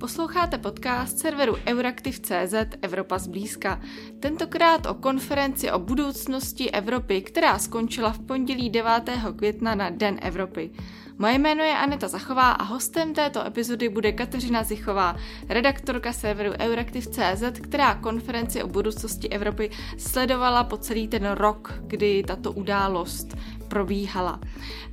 [0.00, 3.80] Posloucháte podcast serveru Euraktiv.cz Evropa zblízka.
[4.20, 8.90] Tentokrát o konferenci o budoucnosti Evropy, která skončila v pondělí 9.
[9.36, 10.70] května na Den Evropy.
[11.18, 15.16] Moje jméno je Aneta Zachová a hostem této epizody bude Kateřina Zichová,
[15.48, 22.52] redaktorka serveru Euraktiv.cz, která konferenci o budoucnosti Evropy sledovala po celý ten rok, kdy tato
[22.52, 23.36] událost
[23.68, 24.40] probíhala.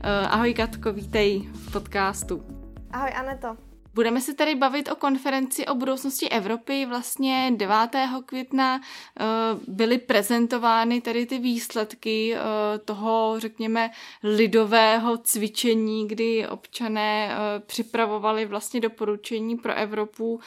[0.04, 2.44] Eh, ahoj Katko, vítej v podcastu.
[2.92, 3.75] Ahoj Aneto.
[3.96, 6.86] Budeme se tady bavit o konferenci o budoucnosti Evropy.
[6.86, 7.76] Vlastně 9.
[8.26, 8.82] května
[9.20, 9.24] eh,
[9.68, 12.40] byly prezentovány tady ty výsledky eh,
[12.86, 13.90] toho, řekněme,
[14.24, 20.40] lidového cvičení, kdy občané připravovali vlastně doporučení pro Evropu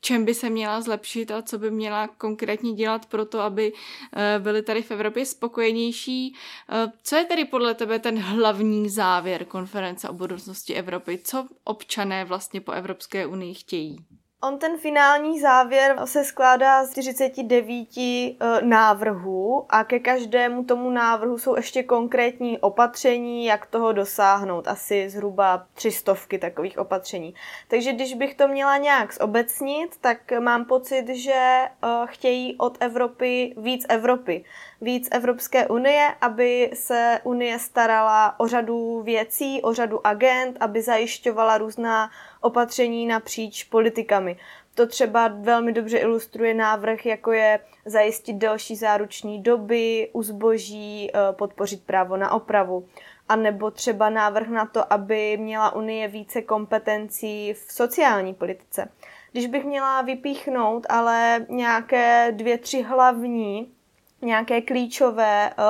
[0.00, 3.72] čem by se měla zlepšit a co by měla konkrétně dělat pro to, aby
[4.16, 6.34] eh, byli tady v Evropě spokojenější.
[6.70, 11.18] Eh, co je tedy podle tebe ten hlavní závěr konference o budoucnosti Evropy?
[11.24, 14.17] Co občané vlastně po Evropské unii chtějí?
[14.42, 21.38] On ten finální závěr se skládá z 49 eh, návrhů a ke každému tomu návrhu
[21.38, 24.68] jsou ještě konkrétní opatření, jak toho dosáhnout.
[24.68, 27.34] Asi zhruba tři stovky takových opatření.
[27.68, 31.68] Takže když bych to měla nějak zobecnit, tak mám pocit, že eh,
[32.04, 34.44] chtějí od Evropy víc Evropy.
[34.80, 41.58] Víc Evropské unie, aby se unie starala o řadu věcí, o řadu agent, aby zajišťovala
[41.58, 44.36] různá opatření napříč politikami.
[44.74, 51.32] To třeba velmi dobře ilustruje návrh, jako je zajistit delší záruční doby, u zboží, eh,
[51.32, 52.88] podpořit právo na opravu.
[53.28, 58.88] A nebo třeba návrh na to, aby měla Unie více kompetencí v sociální politice.
[59.32, 63.72] Když bych měla vypíchnout ale nějaké dvě, tři hlavní,
[64.22, 65.64] nějaké klíčové uh,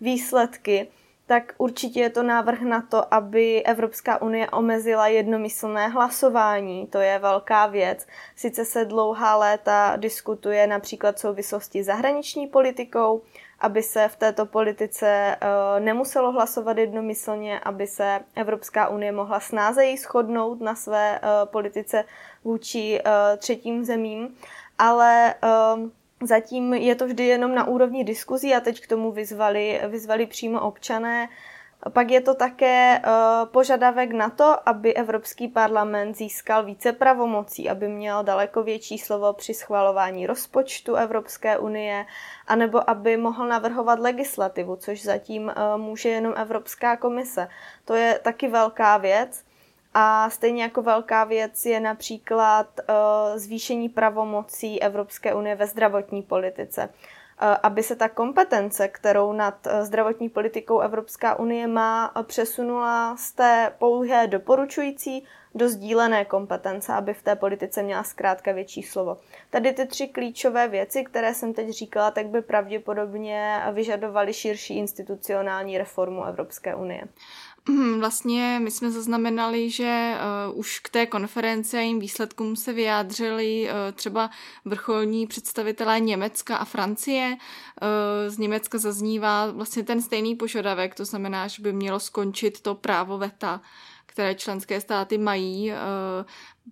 [0.00, 0.88] výsledky,
[1.26, 6.86] tak určitě je to návrh na to, aby Evropská unie omezila jednomyslné hlasování.
[6.86, 8.06] To je velká věc.
[8.36, 13.22] Sice se dlouhá léta diskutuje například v souvislosti s zahraniční politikou,
[13.60, 19.96] aby se v této politice uh, nemuselo hlasovat jednomyslně, aby se Evropská unie mohla snázeji
[19.96, 22.04] shodnout na své uh, politice
[22.44, 23.00] vůči
[23.38, 24.36] třetím zemím,
[24.78, 25.34] ale
[26.22, 30.60] Zatím je to vždy jenom na úrovni diskuzí a teď k tomu vyzvali, vyzvali přímo
[30.60, 31.28] občané.
[31.90, 37.88] Pak je to také uh, požadavek na to, aby Evropský parlament získal více pravomocí, aby
[37.88, 42.06] měl daleko větší slovo při schvalování rozpočtu Evropské unie,
[42.46, 47.48] anebo aby mohl navrhovat legislativu, což zatím uh, může jenom Evropská komise.
[47.84, 49.44] To je taky velká věc.
[49.94, 56.88] A stejně jako velká věc je například uh, zvýšení pravomocí Evropské unie ve zdravotní politice.
[56.88, 63.32] Uh, aby se ta kompetence, kterou nad uh, zdravotní politikou Evropská unie má, přesunula z
[63.32, 69.18] té pouhé doporučující do sdílené kompetence, aby v té politice měla zkrátka větší slovo.
[69.50, 75.78] Tady ty tři klíčové věci, které jsem teď říkala, tak by pravděpodobně vyžadovaly širší institucionální
[75.78, 77.04] reformu Evropské unie.
[77.68, 80.14] Mhm, vlastně my jsme zaznamenali, že
[80.50, 84.30] uh, už k té konferenci a jejím výsledkům se vyjádřili uh, třeba
[84.64, 87.36] vrcholní představitelé Německa a Francie.
[87.36, 87.38] Uh,
[88.34, 93.18] z Německa zaznívá vlastně ten stejný požadavek, to znamená, že by mělo skončit to právo
[93.18, 93.60] VETA
[94.12, 95.72] které členské státy mají.
[95.72, 95.76] Eh,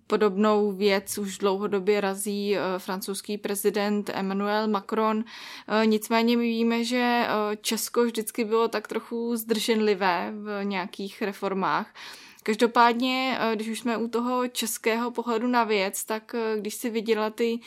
[0.07, 5.23] podobnou věc už dlouhodobě razí eh, francouzský prezident Emmanuel Macron.
[5.67, 7.27] Eh, nicméně my víme, že
[7.61, 11.93] Česko vždycky bylo tak trochu zdrženlivé v nějakých reformách.
[12.43, 17.59] Každopádně, když už jsme u toho českého pohledu na věc, tak když si viděla ty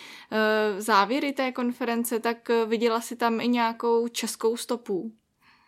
[0.79, 5.13] závěry té konference, tak viděla si tam i nějakou českou stopu.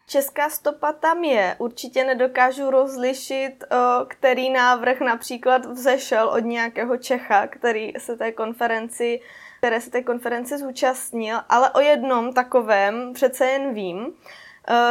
[0.07, 1.57] Česká stopa tam je.
[1.59, 3.65] Určitě nedokážu rozlišit,
[4.09, 9.21] který návrh například vzešel od nějakého Čecha, který se té konferenci
[9.59, 14.13] které se té konferenci zúčastnil, ale o jednom takovém přece jen vím.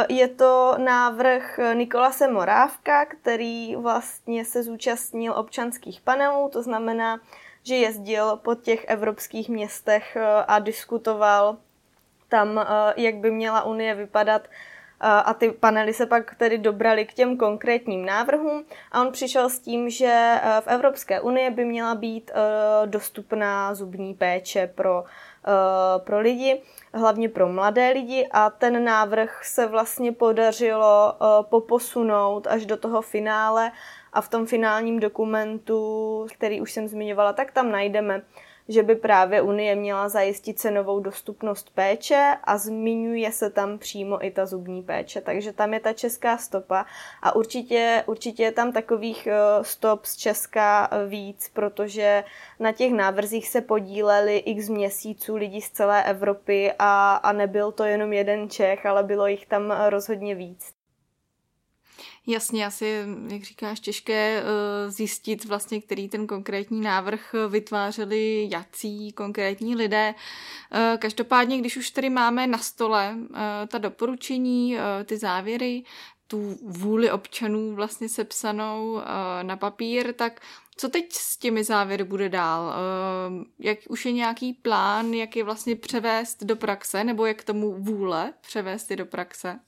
[0.08, 7.20] Je to návrh Nikolase Morávka, který vlastně se zúčastnil občanských panelů, to znamená,
[7.62, 10.16] že jezdil po těch evropských městech
[10.46, 11.56] a diskutoval
[12.28, 12.66] tam,
[12.96, 14.42] jak by měla Unie vypadat
[15.00, 18.64] a ty panely se pak tedy dobrali k těm konkrétním návrhům.
[18.92, 23.74] A on přišel s tím, že e, v Evropské unii by měla být e, dostupná
[23.74, 26.62] zubní péče pro, e, pro lidi,
[26.94, 28.28] hlavně pro mladé lidi.
[28.32, 33.72] A ten návrh se vlastně podařilo poposunout až do toho finále.
[34.12, 38.22] A v tom finálním dokumentu, který už jsem zmiňovala, tak tam najdeme
[38.68, 44.30] že by právě Unie měla zajistit cenovou dostupnost péče a zmiňuje se tam přímo i
[44.30, 46.86] ta zubní péče, takže tam je ta česká stopa
[47.22, 52.24] a určitě, určitě je tam takových eh, stop z Česka víc, protože
[52.60, 57.84] na těch návrzích se podíleli x měsíců lidi z celé Evropy a, a nebyl to
[57.84, 60.75] jenom jeden Čech, ale bylo jich tam rozhodně víc.
[62.26, 69.76] Jasně, asi, jak říkáš, těžké uh, zjistit vlastně, který ten konkrétní návrh vytvářeli jací konkrétní
[69.76, 70.14] lidé.
[70.14, 73.36] Uh, každopádně, když už tady máme na stole uh,
[73.68, 75.82] ta doporučení, ty závěry,
[76.26, 79.00] tu vůli občanů vlastně sepsanou
[79.42, 80.40] na papír, tak
[80.76, 82.74] co teď s těmi závěry bude dál?
[83.58, 88.32] Jak už je nějaký plán, jak je vlastně převést do praxe, nebo jak tomu vůle
[88.40, 89.60] převést je do praxe?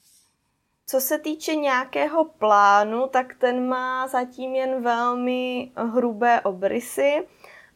[0.90, 7.26] Co se týče nějakého plánu, tak ten má zatím jen velmi hrubé obrysy.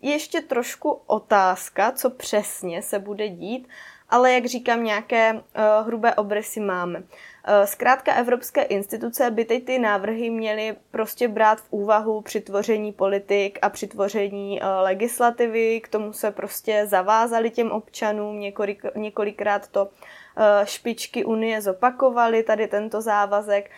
[0.02, 3.68] Ještě trošku otázka, co přesně se bude dít,
[4.08, 5.40] ale jak říkám, nějaké uh,
[5.86, 7.02] hrubé obrysy máme.
[7.48, 12.92] Uh, zkrátka evropské instituce by teď ty návrhy měly prostě brát v úvahu při tvoření
[12.92, 19.68] politik a při tvoření uh, legislativy, k tomu se prostě zavázali těm občanům, několik, několikrát
[19.68, 19.88] to
[20.36, 23.70] Eh, špičky Unie zopakovaly tady tento závazek.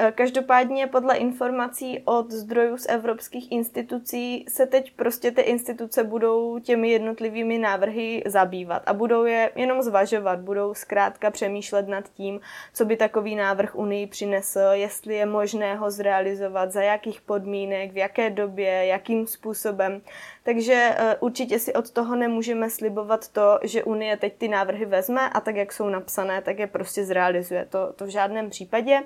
[0.00, 6.58] Eh, každopádně podle informací od zdrojů z evropských institucí se teď prostě ty instituce budou
[6.58, 12.40] těmi jednotlivými návrhy zabývat a budou je jenom zvažovat, budou zkrátka přemýšlet nad tím,
[12.74, 17.96] co by takový návrh Unii přinesl, jestli je možné ho zrealizovat, za jakých podmínek, v
[17.96, 20.00] jaké době, jakým způsobem.
[20.42, 25.30] Takže uh, určitě si od toho nemůžeme slibovat to, že Unie teď ty návrhy vezme
[25.30, 27.66] a tak, jak jsou napsané, tak je prostě zrealizuje.
[27.70, 29.02] To, to v žádném případě.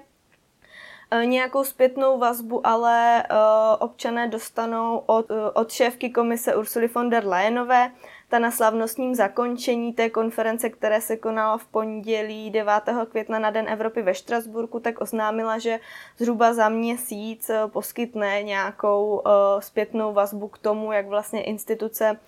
[1.12, 3.37] Uh, nějakou zpětnou vazbu ale uh,
[3.79, 7.91] občané dostanou od, uh, od šéfky komise Ursuly von der Leyenové,
[8.29, 12.73] ta na slavnostním zakončení té konference, které se konalo v pondělí 9.
[13.11, 15.81] května na Den Evropy ve Štrasburku, tak oznámila, že
[16.19, 19.23] zhruba za měsíc poskytne nějakou
[19.59, 22.20] zpětnou vazbu k tomu, jak vlastně instituce,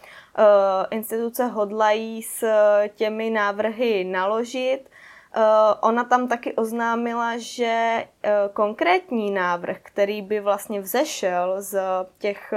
[0.91, 2.45] instituce hodlají s
[2.95, 4.81] těmi návrhy naložit.
[5.37, 5.43] Uh,
[5.81, 11.79] ona tam taky oznámila, že uh, konkrétní návrh, který by vlastně vzešel z
[12.19, 12.53] těch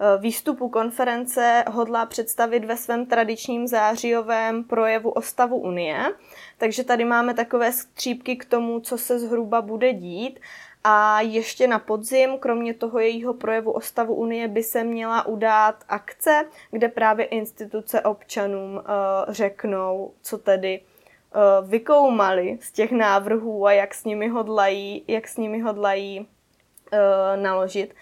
[0.00, 6.14] Eh, výstupu konference hodlá představit ve svém tradičním zářijovém projevu o stavu Unie.
[6.58, 10.40] Takže tady máme takové střípky k tomu, co se zhruba bude dít.
[10.84, 15.84] A ještě na podzim, kromě toho jejího projevu o stavu Unie, by se měla udát
[15.88, 18.82] akce, kde právě instituce občanům
[19.28, 20.80] řeknou, co tedy
[21.62, 27.94] vykoumali z těch návrhů a jak s nimi hodlají, jak s nimi hodlají uh, naložit.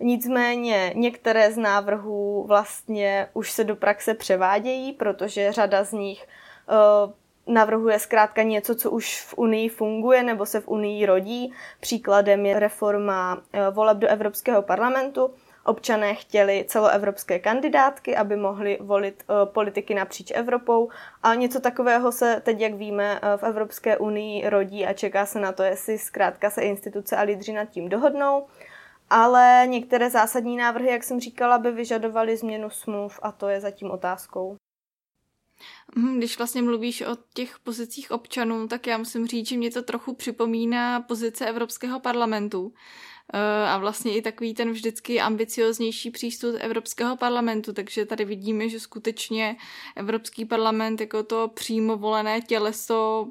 [0.00, 7.12] Nicméně některé z návrhů vlastně už se do praxe převádějí, protože řada z nich uh,
[7.54, 11.52] navrhuje zkrátka něco, co už v Unii funguje nebo se v Unii rodí.
[11.80, 15.30] Příkladem je reforma voleb do Evropského parlamentu.
[15.64, 20.88] Občané chtěli celoevropské kandidátky, aby mohli volit uh, politiky napříč Evropou
[21.22, 25.52] a něco takového se teď, jak víme, v Evropské unii rodí a čeká se na
[25.52, 28.46] to, jestli zkrátka se instituce a lídři nad tím dohodnou
[29.10, 33.90] ale některé zásadní návrhy, jak jsem říkala, by vyžadovaly změnu smluv a to je zatím
[33.90, 34.56] otázkou.
[35.96, 39.82] Mhm, když vlastně mluvíš o těch pozicích občanů, tak já musím říct, že mě to
[39.82, 42.74] trochu připomíná pozice Evropského parlamentu.
[43.32, 48.80] Eh, a vlastně i takový ten vždycky ambicioznější přístup Evropského parlamentu, takže tady vidíme, že
[48.80, 49.56] skutečně
[49.96, 53.26] Evropský parlament jako to přímo volené těleso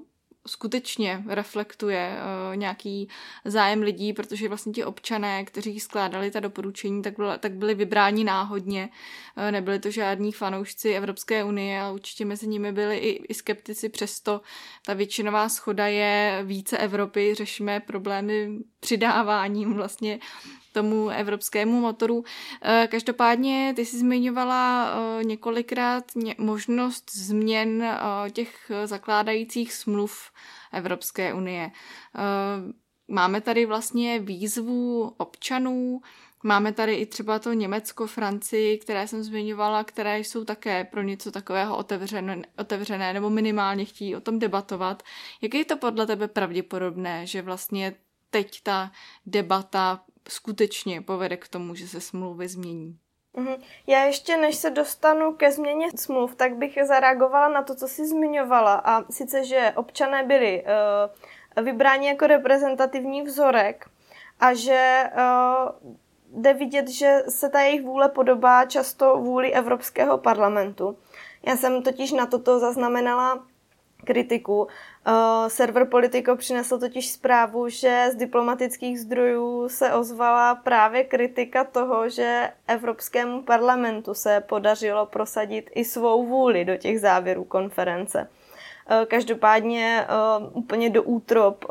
[0.47, 3.09] skutečně reflektuje uh, nějaký
[3.45, 8.23] zájem lidí, protože vlastně ti občané, kteří skládali ta doporučení, tak, byla, tak byli vybráni
[8.23, 8.89] náhodně.
[9.37, 13.89] Uh, nebyli to žádní fanoušci Evropské unie, ale určitě mezi nimi byli i, i skeptici.
[13.89, 14.41] Přesto
[14.85, 20.19] ta většinová schoda je více Evropy, řešíme problémy přidáváním vlastně
[20.73, 22.23] tomu evropskému motoru.
[22.61, 24.89] Eh, každopádně ty jsi zmiňovala
[25.19, 26.03] eh, několikrát
[26.37, 27.97] možnost změn eh,
[28.31, 30.31] těch zakládajících smluv
[30.71, 31.71] Evropské unie.
[33.07, 36.01] Máme tady vlastně výzvu občanů,
[36.45, 41.31] Máme tady i třeba to Německo, Francii, které jsem zmiňovala, které jsou také pro něco
[41.31, 45.03] takového otevřené, otevřené nebo minimálně chtějí o tom debatovat.
[45.41, 47.95] Jak je to podle tebe pravděpodobné, že vlastně
[48.29, 48.91] teď ta
[49.25, 52.97] debata skutečně povede k tomu, že se smlouvy změní.
[53.37, 53.55] Mhm.
[53.87, 58.07] Já ještě než se dostanu ke změně smluv, tak bych zareagovala na to, co jsi
[58.07, 58.73] zmiňovala.
[58.73, 63.89] A sice, že občané byli uh, vybráni jako reprezentativní vzorek
[64.39, 65.91] a že uh,
[66.41, 70.97] jde vidět, že se ta jejich vůle podobá často vůli Evropského parlamentu.
[71.47, 73.47] Já jsem totiž na toto zaznamenala
[74.03, 74.61] kritiku.
[74.61, 82.09] Uh, server Politico přinesl totiž zprávu, že z diplomatických zdrojů se ozvala právě kritika toho,
[82.09, 88.27] že Evropskému parlamentu se podařilo prosadit i svou vůli do těch závěrů konference.
[88.91, 90.07] Uh, každopádně
[90.41, 91.65] uh, úplně do útrop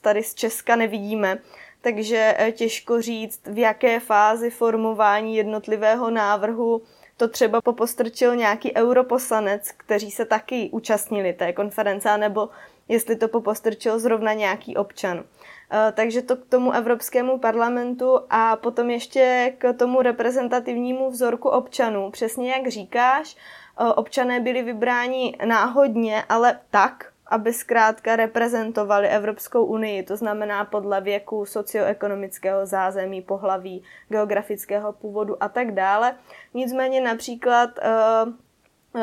[0.00, 1.38] tady z Česka nevidíme,
[1.80, 6.82] takže těžko říct, v jaké fázi formování jednotlivého návrhu
[7.20, 12.48] to třeba popostrčil nějaký europoslanec, kteří se taky účastnili té konference, nebo
[12.88, 15.24] jestli to popostrčil zrovna nějaký občan.
[15.72, 22.10] Eh, takže to k tomu Evropskému parlamentu a potom ještě k tomu reprezentativnímu vzorku občanů.
[22.10, 30.02] Přesně jak říkáš, eh, občané byli vybráni náhodně, ale tak, aby zkrátka reprezentovali Evropskou unii,
[30.02, 36.14] to znamená podle věku, socioekonomického zázemí, pohlaví, geografického původu a tak dále.
[36.54, 38.32] Nicméně například uh,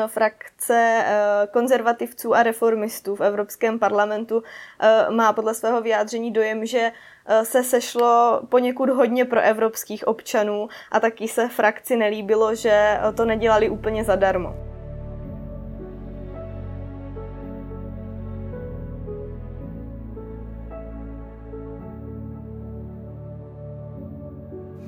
[0.06, 1.04] frakce
[1.50, 4.42] konzervativců a reformistů v Evropském parlamentu
[5.10, 6.92] má podle svého vyjádření dojem, že
[7.42, 13.70] se sešlo poněkud hodně pro evropských občanů a taky se frakci nelíbilo, že to nedělali
[13.70, 14.67] úplně zadarmo.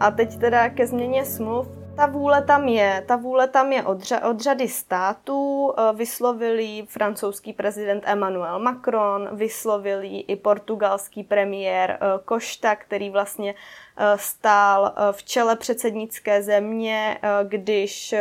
[0.00, 1.68] A teď teda ke změně smluv.
[1.96, 6.84] Ta vůle tam je, ta vůle tam je od, řa- od řady států, eh, vyslovili
[6.88, 13.54] francouzský prezident Emmanuel Macron, vyslovili i portugalský premiér Košta, eh, který vlastně
[13.96, 18.14] eh, stál v čele předsednické země, když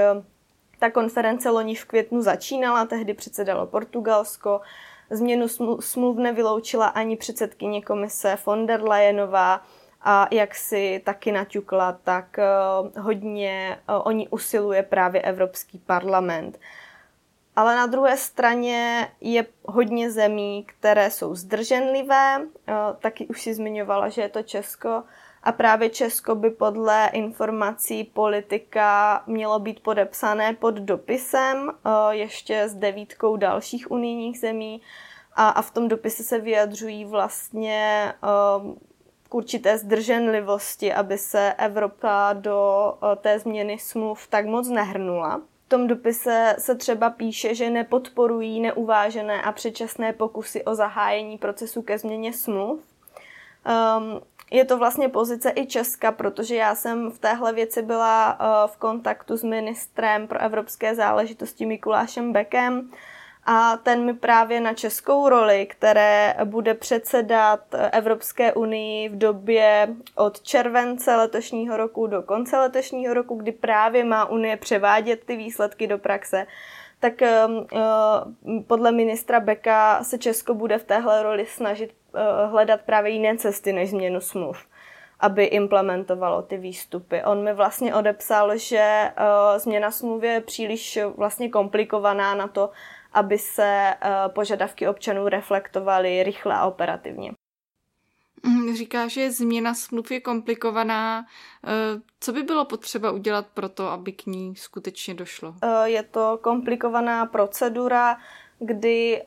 [0.79, 4.61] ta konference loni v květnu začínala, tehdy předsedalo Portugalsko.
[5.09, 5.47] Změnu
[5.79, 9.61] smluv nevyloučila ani předsedkyně komise von der Leyenová,
[10.01, 16.59] a jak si taky naťukla, tak uh, hodně uh, o ní usiluje právě Evropský parlament.
[17.55, 22.37] Ale na druhé straně je hodně zemí, které jsou zdrženlivé.
[22.39, 25.03] Uh, taky už si zmiňovala, že je to Česko.
[25.43, 31.71] A právě Česko by podle informací politika mělo být podepsané pod dopisem
[32.09, 34.81] ještě s devítkou dalších unijních zemí.
[35.35, 38.13] A v tom dopise se vyjadřují vlastně
[39.29, 45.41] k určité zdrženlivosti, aby se Evropa do eh, té změny smluv tak moc nehrnula.
[45.65, 51.81] V tom dopise se třeba píše, že nepodporují neuvážené a předčasné pokusy o zahájení procesu
[51.81, 52.79] ke změně smluv.
[53.99, 54.21] Um,
[54.51, 58.77] je to vlastně pozice i Česka, protože já jsem v téhle věci byla uh, v
[58.77, 62.91] kontaktu s ministrem pro evropské záležitosti Mikulášem Bekem
[63.51, 67.59] a ten mi právě na českou roli, které bude předsedat
[67.91, 74.25] Evropské unii v době od července letošního roku do konce letošního roku, kdy právě má
[74.25, 76.45] Unie převádět ty výsledky do praxe,
[76.99, 83.11] tak uh, podle ministra Beka se Česko bude v téhle roli snažit uh, hledat právě
[83.11, 84.65] jiné cesty než změnu smluv
[85.21, 87.23] aby implementovalo ty výstupy.
[87.23, 92.69] On mi vlastně odepsal, že uh, změna smluvy je příliš vlastně komplikovaná na to,
[93.13, 97.31] aby se eh, požadavky občanů reflektovaly rychle a operativně.
[98.43, 101.25] Mm, říká, že změna smluv je komplikovaná.
[101.67, 105.55] Eh, co by bylo potřeba udělat pro to, aby k ní skutečně došlo?
[105.63, 108.17] Eh, je to komplikovaná procedura,
[108.59, 109.23] kdy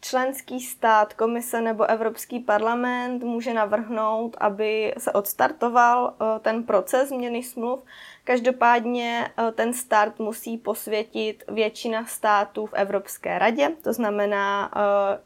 [0.00, 7.84] členský stát, komise nebo Evropský parlament může navrhnout, aby se odstartoval ten proces změny smluv
[8.26, 15.18] Každopádně eh, ten start musí posvětit většina států v Evropské radě, to znamená eh,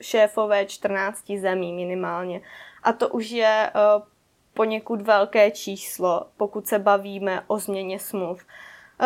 [0.00, 2.40] šéfové 14 zemí minimálně.
[2.82, 4.02] A to už je eh,
[4.54, 8.44] poněkud velké číslo, pokud se bavíme o změně smluv.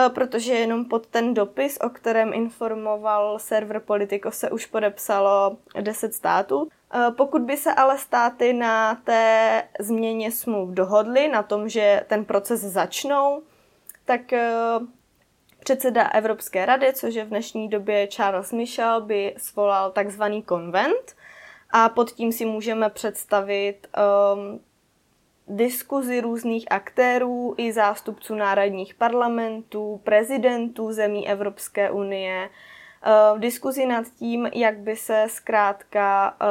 [0.09, 6.69] Protože jenom pod ten dopis, o kterém informoval server Politico, se už podepsalo 10 států.
[6.95, 12.25] Eh, pokud by se ale státy na té změně smluv dohodly, na tom, že ten
[12.25, 13.43] proces začnou,
[14.05, 14.53] tak eh,
[15.59, 21.17] předseda Evropské rady, což je v dnešní době Charles Michel, by svolal takzvaný konvent
[21.71, 23.87] a pod tím si můžeme představit
[24.35, 24.61] um,
[25.49, 32.51] diskuzi různých aktérů i zástupců národních parlamentů, prezidentů zemí Evropské unie,
[33.35, 36.47] v diskuzi nad tím, jak by se zkrátka eh,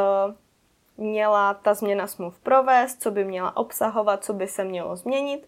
[0.97, 5.47] měla ta změna smluv provést, co by měla obsahovat, co by se mělo změnit.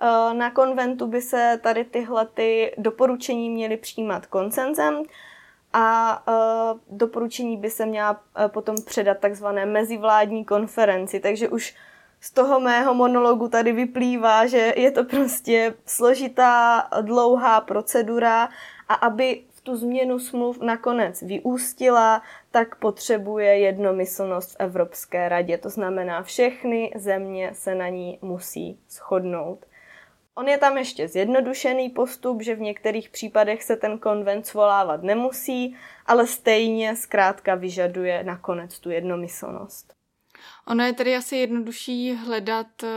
[0.00, 5.02] Eh, na konventu by se tady tyhle ty doporučení měly přijímat koncenzem
[5.72, 11.74] a eh, doporučení by se měla potom předat takzvané mezivládní konferenci, takže už
[12.26, 18.48] z toho mého monologu tady vyplývá, že je to prostě složitá, dlouhá procedura
[18.88, 25.58] a aby v tu změnu smluv nakonec vyústila, tak potřebuje jednomyslnost v Evropské radě.
[25.58, 29.66] To znamená, všechny země se na ní musí shodnout.
[30.34, 35.76] On je tam ještě zjednodušený postup, že v některých případech se ten konvent svolávat nemusí,
[36.06, 39.95] ale stejně zkrátka vyžaduje nakonec tu jednomyslnost.
[40.66, 42.88] Ono je tedy asi jednodušší hledat eh,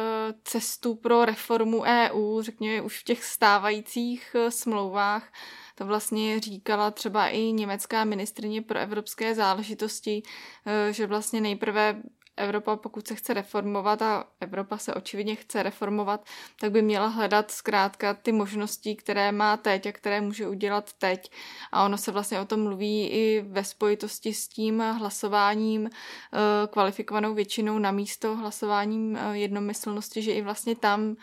[0.43, 5.31] cestu pro reformu EU, řekněme už v těch stávajících eh, smlouvách.
[5.75, 10.23] To vlastně říkala třeba i německá ministrině pro evropské záležitosti,
[10.65, 12.01] eh, že vlastně nejprve
[12.39, 16.25] Evropa, pokud se chce reformovat a Evropa se očividně chce reformovat,
[16.59, 21.31] tak by měla hledat zkrátka ty možnosti, které má teď a které může udělat teď.
[21.71, 27.33] A ono se vlastně o tom mluví i ve spojitosti s tím hlasováním eh, kvalifikovanou
[27.33, 31.15] většinou na místo hlasováním eh, jednomyslnosti, že i vlastně tam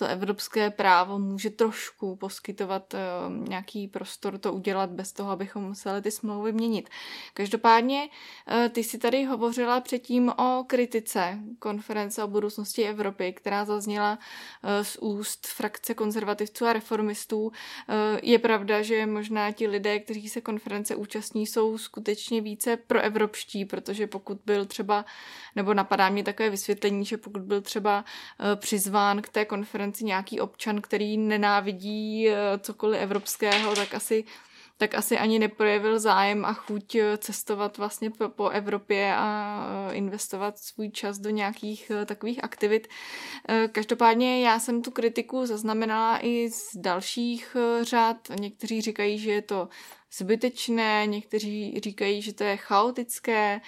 [0.00, 6.02] to evropské právo může trošku poskytovat uh, nějaký prostor to udělat bez toho, abychom museli
[6.02, 6.88] ty smlouvy měnit.
[7.34, 14.18] Každopádně uh, ty si tady hovořila předtím o kritice konference o budoucnosti Evropy, která zazněla
[14.18, 17.52] uh, z úst frakce konzervativců a reformistů.
[18.22, 24.06] Je pravda, že možná ti lidé, kteří se konference účastní, jsou skutečně více proevropští, protože
[24.06, 25.04] pokud byl třeba,
[25.56, 28.04] nebo napadá mě takové vysvětlení, že pokud byl třeba
[28.56, 34.24] přizván k té konferenci konferenci nějaký občan, který nenávidí eh, cokoliv evropského, tak asi
[34.80, 39.60] tak asi ani neprojevil zájem a chuť eh, cestovat vlastně po, po Evropě a
[39.90, 42.88] eh, investovat svůj čas do nějakých takových aktivit.
[43.72, 48.16] Každopádně já jsem tu kritiku zaznamenala i z dalších řad.
[48.40, 49.68] Někteří říkají, že je to
[50.12, 53.60] zbytečné, někteří říkají, že to je chaotické,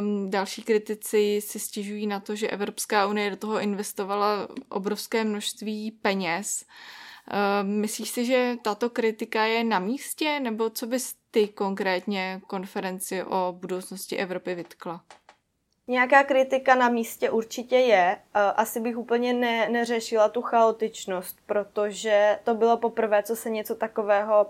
[0.00, 5.90] um, další kritici si stěžují na to, že Evropská unie do toho investovala obrovské množství
[5.90, 6.64] peněz.
[7.62, 13.54] Myslíš si, že tato kritika je na místě, nebo co bys ty konkrétně konferenci o
[13.60, 15.00] budoucnosti Evropy vytkla?
[15.86, 18.18] Nějaká kritika na místě určitě je.
[18.34, 24.46] Asi bych úplně ne, neřešila tu chaotičnost, protože to bylo poprvé, co se něco takového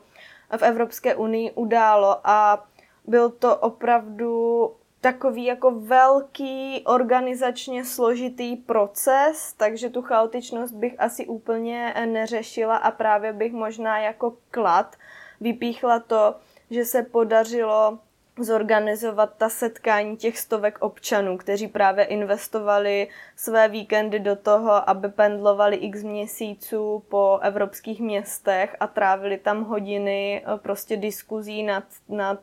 [0.57, 2.67] v Evropské unii událo a
[3.05, 11.95] byl to opravdu takový jako velký organizačně složitý proces, takže tu chaotičnost bych asi úplně
[12.07, 14.97] neřešila a právě bych možná jako klad
[15.41, 16.35] vypíchla to,
[16.71, 17.99] že se podařilo
[18.45, 25.77] zorganizovat ta setkání těch stovek občanů, kteří právě investovali své víkendy do toho, aby pendlovali
[25.77, 32.41] x měsíců po evropských městech a trávili tam hodiny eh, prostě diskuzí nad, nad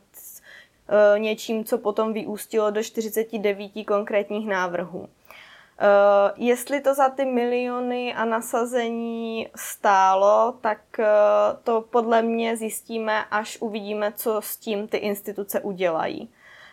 [1.18, 5.08] něčím, co potom vyústilo do 49 konkrétních návrhů.
[5.80, 11.04] Uh, jestli to za ty miliony a nasazení stálo, tak uh,
[11.64, 16.30] to podle mě zjistíme, až uvidíme, co s tím ty instituce udělají.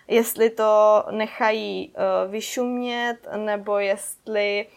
[0.08, 4.67] Jestli to nechají uh, vyšumět, nebo jestli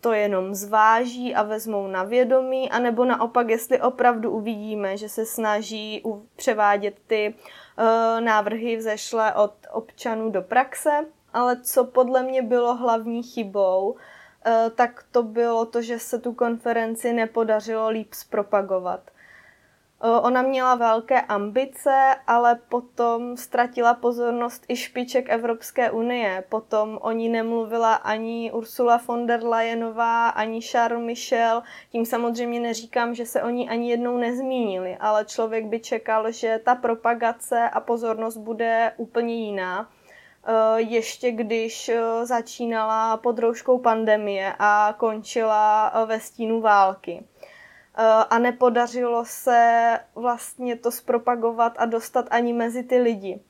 [0.00, 6.02] to jenom zváží a vezmou na vědomí, anebo naopak, jestli opravdu uvidíme, že se snaží
[6.36, 7.34] převádět ty
[8.20, 10.90] návrhy vzešle od občanů do praxe,
[11.32, 13.96] ale co podle mě bylo hlavní chybou,
[14.46, 19.00] eh, tak to bylo to, že se tu konferenci nepodařilo líp zpropagovat.
[20.06, 26.44] Eh, ona měla velké ambice, ale potom ztratila pozornost i špiček Evropské unie.
[26.48, 31.62] Potom o ní nemluvila ani Ursula von der Leyenová, ani Charles Michel.
[31.90, 36.60] Tím samozřejmě neříkám, že se o ní ani jednou nezmínili, ale člověk by čekal, že
[36.64, 39.88] ta propagace a pozornost bude úplně jiná.
[40.46, 47.24] Eh, ještě když eh, začínala pod rouškou pandemie a končila ve stínu války.
[48.30, 53.40] A nepodařilo se vlastně to zpropagovat a dostat ani mezi ty lidi.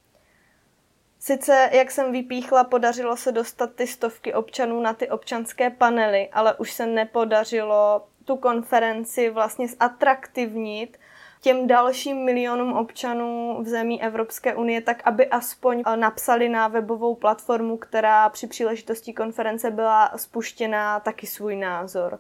[1.19, 6.55] Sice, jak jsem vypíchla, podařilo se dostat ty stovky občanů na ty občanské panely, ale
[6.55, 10.99] už se nepodařilo tu konferenci vlastně zatraktivnit
[11.41, 17.15] těm dalším milionům občanů v zemí Evropské unie, tak aby aspoň eh, napsali na webovou
[17.15, 22.19] platformu, která při příležitosti konference byla spuštěná, taky svůj názor.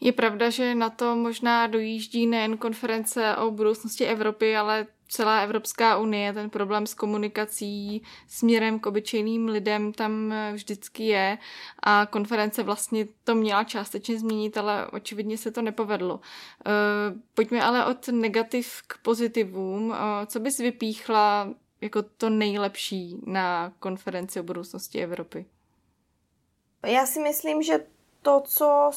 [0.00, 5.96] Je pravda, že na to možná dojíždí nejen konference o budoucnosti Evropy, ale celá Evropská
[5.98, 11.38] unie, ten problém s komunikací směrem k obyčejným lidem tam vždycky je
[11.82, 16.20] a konference vlastně to měla částečně změnit, ale očividně se to nepovedlo.
[16.66, 16.70] Eh,
[17.34, 19.94] pojďme ale od negativ k pozitivům.
[19.94, 25.46] Eh, co bys vypíchla jako to nejlepší na konferenci o budoucnosti Evropy?
[26.86, 27.86] Já si myslím, že
[28.22, 28.90] to, co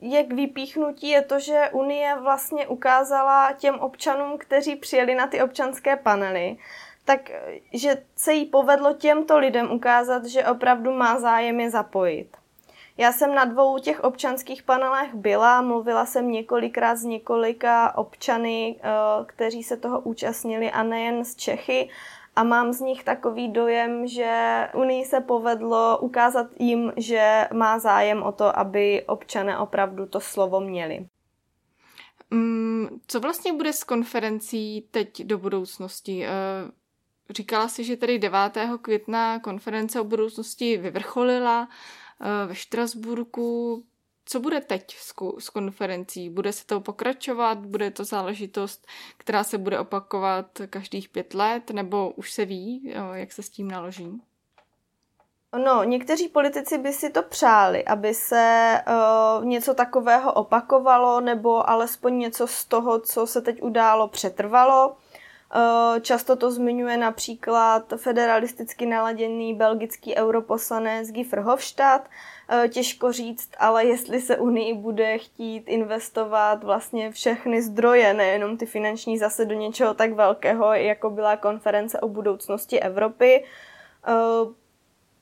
[0.00, 5.42] je k vypíchnutí, je to, že Unie vlastně ukázala těm občanům, kteří přijeli na ty
[5.42, 6.56] občanské panely,
[7.04, 7.30] tak
[7.72, 12.36] že se jí povedlo těmto lidem ukázat, že opravdu má zájem je zapojit.
[12.98, 18.90] Já jsem na dvou těch občanských panelech byla, mluvila jsem několikrát s několika občany, eh,
[19.26, 21.88] kteří se toho účastnili a nejen z Čechy
[22.36, 28.22] a mám z nich takový dojem, že Unii se povedlo ukázat jim, že má zájem
[28.22, 31.06] o to, aby občané opravdu to slovo měli.
[32.30, 36.26] Mm, co vlastně bude s konferencí teď do budoucnosti?
[36.26, 36.30] Eh,
[37.30, 38.38] říkala si, že tedy 9.
[38.82, 41.68] května konference o budoucnosti vyvrcholila
[42.20, 43.84] eh, ve Štrasburku.
[44.28, 44.96] Co bude teď
[45.38, 46.30] s konferencí?
[46.30, 47.58] Bude se to pokračovat?
[47.58, 48.86] Bude to záležitost,
[49.16, 51.70] která se bude opakovat každých pět let?
[51.70, 54.22] Nebo už se ví, jak se s tím naloží?
[55.64, 58.74] No, někteří politici by si to přáli, aby se
[59.38, 64.88] uh, něco takového opakovalo, nebo alespoň něco z toho, co se teď událo, přetrvalo.
[64.88, 72.35] Uh, často to zmiňuje například federalisticky naladěný belgický europoslanec Guy Verhofstadt, Eh,
[72.68, 79.18] těžko říct, ale jestli se Unii bude chtít investovat vlastně všechny zdroje, nejenom ty finanční
[79.18, 83.44] zase do něčeho tak velkého, jako byla konference o budoucnosti Evropy.
[84.06, 84.12] Eh,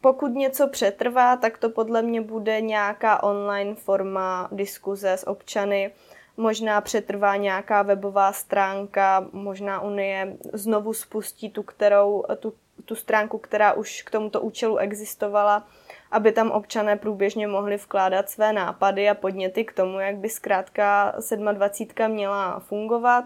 [0.00, 5.92] pokud něco přetrvá, tak to podle mě bude nějaká online forma diskuze s občany,
[6.36, 13.72] možná přetrvá nějaká webová stránka, možná Unie znovu spustí tu, kterou, tu, tu stránku, která
[13.72, 15.66] už k tomuto účelu existovala
[16.14, 21.14] aby tam občané průběžně mohli vkládat své nápady a podněty k tomu, jak by zkrátka
[21.52, 22.12] 27.
[22.12, 23.24] měla fungovat.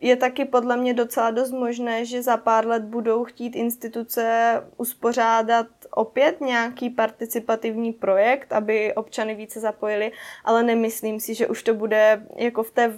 [0.00, 5.66] Je taky podle mě docela dost možné, že za pár let budou chtít instituce uspořádat
[5.90, 10.12] opět nějaký participativní projekt, aby občany více zapojili,
[10.44, 12.92] ale nemyslím si, že už to bude jako v té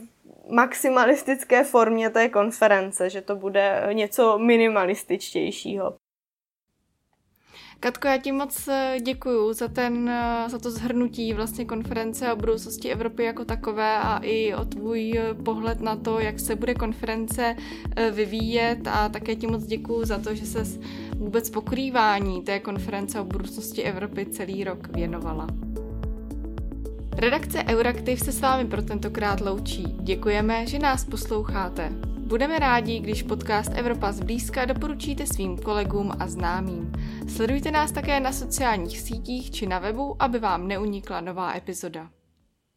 [0.48, 5.96] maximalistické formě té konference, že to bude něco minimalističtějšího.
[7.80, 12.36] Katko, já ti moc eh, děkuju za, ten, eh, za to zhrnutí vlastně konference o
[12.36, 16.74] budoucnosti Evropy jako takové a i o tvůj eh, pohled na to, jak se bude
[16.74, 17.56] konference
[18.12, 20.64] vyvíjet a také ti moc děkuju za to, že se
[21.16, 25.46] vůbec pokrývání té konference o budoucnosti Evropy celý rok věnovala.
[27.16, 29.82] Redakce Euraktiv se s vámi pro tentokrát loučí.
[30.00, 32.17] Děkujeme, že nás posloucháte.
[32.28, 36.92] Budeme rádi, když podcast Evropa zblízka doporučíte svým kolegům a známým.
[37.28, 42.10] Sledujte nás také na sociálních sítích či na webu, aby vám neunikla nová epizoda.